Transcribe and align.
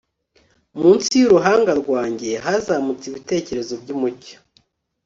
Munsi 0.79 1.11
yuruhanga 1.21 1.71
rwanjye 1.81 2.29
hazamutse 2.45 3.03
ibitekerezo 3.07 3.73
byumucyo 3.81 4.37